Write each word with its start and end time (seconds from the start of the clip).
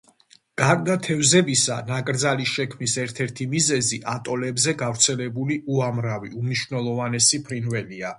გარდა 0.59 0.93
თევზებისა, 1.07 1.75
ნაკრძალის 1.89 2.53
შექმნის 2.59 2.95
ერთ-ერთი 3.03 3.47
მიზეზი 3.51 3.99
ატოლებზე 4.13 4.73
გავრცელებული 4.79 5.59
უამრავი 5.75 6.33
უმნიშვნელოვანესი 6.41 7.41
ფრინველია. 7.51 8.09